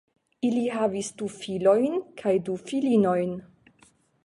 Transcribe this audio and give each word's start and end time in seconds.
Ili 0.47 0.61
havis 0.75 1.11
du 1.19 1.27
filojn 1.35 2.01
kaj 2.23 2.35
du 2.49 2.57
filinojn. 2.71 3.39